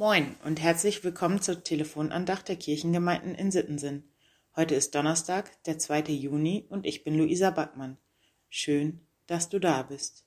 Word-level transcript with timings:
Moin 0.00 0.36
und 0.44 0.60
herzlich 0.60 1.02
willkommen 1.02 1.42
zur 1.42 1.64
Telefonandacht 1.64 2.46
der 2.46 2.54
Kirchengemeinden 2.54 3.34
in 3.34 3.50
Sittensinn. 3.50 4.04
Heute 4.54 4.76
ist 4.76 4.94
Donnerstag, 4.94 5.60
der 5.64 5.80
2. 5.80 6.02
Juni 6.02 6.66
und 6.68 6.86
ich 6.86 7.02
bin 7.02 7.18
Luisa 7.18 7.50
Backmann. 7.50 7.98
Schön, 8.48 9.00
dass 9.26 9.48
du 9.48 9.58
da 9.58 9.82
bist. 9.82 10.24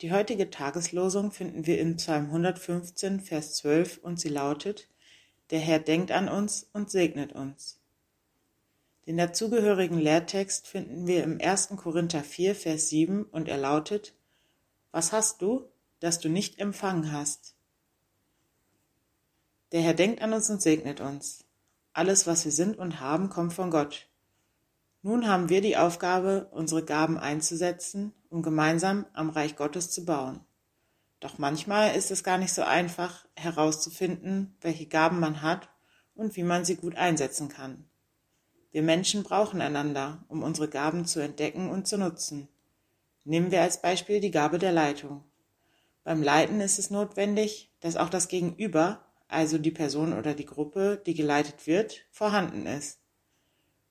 Die 0.00 0.12
heutige 0.12 0.48
Tageslosung 0.48 1.30
finden 1.30 1.66
wir 1.66 1.78
in 1.78 1.96
Psalm 1.96 2.28
115, 2.28 3.20
Vers 3.20 3.56
12 3.56 3.98
und 3.98 4.18
sie 4.18 4.30
lautet, 4.30 4.88
Der 5.50 5.60
Herr 5.60 5.78
denkt 5.78 6.10
an 6.10 6.30
uns 6.30 6.66
und 6.72 6.90
segnet 6.90 7.34
uns. 7.34 7.78
Den 9.06 9.18
dazugehörigen 9.18 9.98
Lehrtext 9.98 10.68
finden 10.68 11.06
wir 11.06 11.22
im 11.22 11.38
1. 11.38 11.68
Korinther 11.76 12.24
4, 12.24 12.54
Vers 12.54 12.88
7 12.88 13.24
und 13.24 13.46
er 13.46 13.58
lautet, 13.58 14.14
Was 14.90 15.12
hast 15.12 15.42
du, 15.42 15.68
das 16.00 16.18
du 16.18 16.30
nicht 16.30 16.58
empfangen 16.60 17.12
hast? 17.12 17.55
Der 19.76 19.82
Herr 19.82 19.92
denkt 19.92 20.22
an 20.22 20.32
uns 20.32 20.48
und 20.48 20.62
segnet 20.62 21.02
uns. 21.02 21.44
Alles, 21.92 22.26
was 22.26 22.46
wir 22.46 22.52
sind 22.52 22.78
und 22.78 22.98
haben, 22.98 23.28
kommt 23.28 23.52
von 23.52 23.70
Gott. 23.70 24.08
Nun 25.02 25.28
haben 25.28 25.50
wir 25.50 25.60
die 25.60 25.76
Aufgabe, 25.76 26.48
unsere 26.50 26.82
Gaben 26.82 27.18
einzusetzen, 27.18 28.14
um 28.30 28.40
gemeinsam 28.40 29.04
am 29.12 29.28
Reich 29.28 29.54
Gottes 29.54 29.90
zu 29.90 30.06
bauen. 30.06 30.40
Doch 31.20 31.36
manchmal 31.36 31.94
ist 31.94 32.10
es 32.10 32.24
gar 32.24 32.38
nicht 32.38 32.54
so 32.54 32.62
einfach 32.62 33.26
herauszufinden, 33.36 34.56
welche 34.62 34.86
Gaben 34.86 35.20
man 35.20 35.42
hat 35.42 35.68
und 36.14 36.36
wie 36.36 36.42
man 36.42 36.64
sie 36.64 36.76
gut 36.76 36.96
einsetzen 36.96 37.50
kann. 37.50 37.84
Wir 38.70 38.80
Menschen 38.80 39.24
brauchen 39.24 39.60
einander, 39.60 40.24
um 40.28 40.42
unsere 40.42 40.68
Gaben 40.68 41.04
zu 41.04 41.20
entdecken 41.20 41.68
und 41.68 41.86
zu 41.86 41.98
nutzen. 41.98 42.48
Nehmen 43.24 43.50
wir 43.50 43.60
als 43.60 43.82
Beispiel 43.82 44.20
die 44.20 44.30
Gabe 44.30 44.58
der 44.58 44.72
Leitung. 44.72 45.22
Beim 46.02 46.22
Leiten 46.22 46.62
ist 46.62 46.78
es 46.78 46.88
notwendig, 46.88 47.70
dass 47.80 47.98
auch 47.98 48.08
das 48.08 48.28
Gegenüber 48.28 49.05
also 49.28 49.58
die 49.58 49.70
Person 49.70 50.12
oder 50.12 50.34
die 50.34 50.46
Gruppe, 50.46 51.02
die 51.04 51.14
geleitet 51.14 51.66
wird, 51.66 52.04
vorhanden 52.10 52.66
ist. 52.66 53.00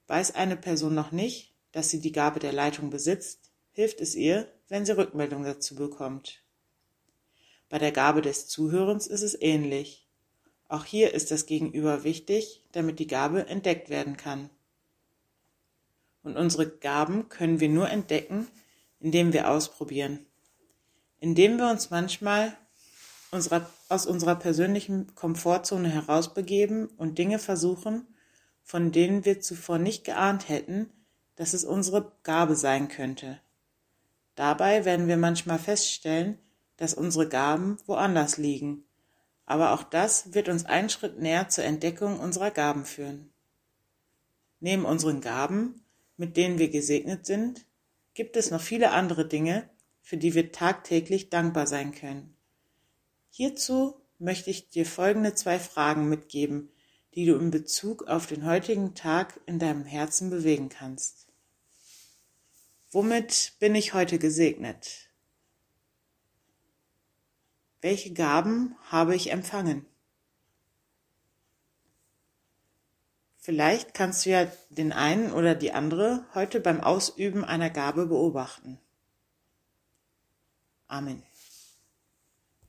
Weiß 0.07 0.35
eine 0.35 0.55
Person 0.55 0.93
noch 0.93 1.11
nicht, 1.11 1.53
dass 1.71 1.89
sie 1.89 1.99
die 1.99 2.11
Gabe 2.11 2.39
der 2.39 2.53
Leitung 2.53 2.89
besitzt, 2.89 3.51
hilft 3.71 3.99
es 3.99 4.15
ihr, 4.15 4.47
wenn 4.69 4.85
sie 4.85 4.95
Rückmeldung 4.95 5.43
dazu 5.43 5.75
bekommt. 5.75 6.43
Bei 7.69 7.79
der 7.79 7.91
Gabe 7.91 8.21
des 8.21 8.47
Zuhörens 8.47 9.07
ist 9.07 9.23
es 9.23 9.39
ähnlich. 9.41 10.07
Auch 10.67 10.85
hier 10.85 11.13
ist 11.13 11.31
das 11.31 11.45
Gegenüber 11.45 12.03
wichtig, 12.03 12.63
damit 12.71 12.99
die 12.99 13.07
Gabe 13.07 13.47
entdeckt 13.47 13.89
werden 13.89 14.17
kann. 14.17 14.49
Und 16.23 16.37
unsere 16.37 16.69
Gaben 16.69 17.29
können 17.29 17.59
wir 17.59 17.69
nur 17.69 17.89
entdecken, 17.89 18.47
indem 18.99 19.33
wir 19.33 19.49
ausprobieren. 19.49 20.25
Indem 21.19 21.57
wir 21.57 21.69
uns 21.69 21.91
manchmal 21.91 22.57
unserer, 23.35 23.69
aus 23.89 24.05
unserer 24.05 24.35
persönlichen 24.35 25.13
Komfortzone 25.13 25.89
herausbegeben 25.89 26.87
und 26.97 27.17
Dinge 27.17 27.37
versuchen, 27.37 28.07
von 28.63 28.91
denen 28.91 29.25
wir 29.25 29.41
zuvor 29.41 29.77
nicht 29.77 30.03
geahnt 30.03 30.49
hätten, 30.49 30.89
dass 31.35 31.53
es 31.53 31.65
unsere 31.65 32.13
Gabe 32.23 32.55
sein 32.55 32.87
könnte. 32.87 33.39
Dabei 34.35 34.85
werden 34.85 35.07
wir 35.07 35.17
manchmal 35.17 35.59
feststellen, 35.59 36.39
dass 36.77 36.93
unsere 36.93 37.29
Gaben 37.29 37.77
woanders 37.85 38.37
liegen, 38.37 38.83
aber 39.45 39.73
auch 39.73 39.83
das 39.83 40.33
wird 40.33 40.49
uns 40.49 40.65
einen 40.65 40.89
Schritt 40.89 41.19
näher 41.19 41.49
zur 41.49 41.63
Entdeckung 41.63 42.19
unserer 42.19 42.51
Gaben 42.51 42.85
führen. 42.85 43.31
Neben 44.59 44.85
unseren 44.85 45.21
Gaben, 45.21 45.85
mit 46.17 46.37
denen 46.37 46.57
wir 46.57 46.69
gesegnet 46.69 47.25
sind, 47.25 47.65
gibt 48.13 48.35
es 48.35 48.49
noch 48.49 48.61
viele 48.61 48.91
andere 48.91 49.27
Dinge, 49.27 49.69
für 50.01 50.17
die 50.17 50.33
wir 50.33 50.51
tagtäglich 50.51 51.29
dankbar 51.29 51.67
sein 51.67 51.93
können. 51.93 52.34
Hierzu 53.37 54.01
möchte 54.17 54.49
ich 54.49 54.69
dir 54.69 54.85
folgende 54.85 55.35
zwei 55.35 55.59
Fragen 55.59 56.07
mitgeben, 56.07 56.71
die 57.15 57.25
du 57.25 57.35
in 57.35 57.51
Bezug 57.51 58.07
auf 58.07 58.27
den 58.27 58.45
heutigen 58.45 58.95
Tag 58.95 59.41
in 59.45 59.59
deinem 59.59 59.83
Herzen 59.83 60.29
bewegen 60.29 60.69
kannst. 60.69 61.27
Womit 62.91 63.55
bin 63.59 63.75
ich 63.75 63.93
heute 63.93 64.19
gesegnet? 64.19 65.09
Welche 67.81 68.13
Gaben 68.13 68.77
habe 68.89 69.17
ich 69.17 69.31
empfangen? 69.31 69.85
Vielleicht 73.35 73.93
kannst 73.93 74.25
du 74.25 74.29
ja 74.29 74.49
den 74.69 74.93
einen 74.93 75.33
oder 75.33 75.55
die 75.55 75.73
andere 75.73 76.25
heute 76.33 76.61
beim 76.61 76.79
Ausüben 76.79 77.43
einer 77.43 77.69
Gabe 77.69 78.05
beobachten. 78.05 78.79
Amen. 80.87 81.21